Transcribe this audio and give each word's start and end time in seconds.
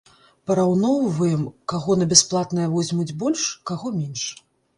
Параўноўваем, 0.51 1.43
каго 1.73 1.97
на 1.99 2.07
бясплатнае 2.15 2.67
возьмуць 2.75 3.07
больш, 3.21 3.45
каго 3.73 3.95
менш. 4.01 4.27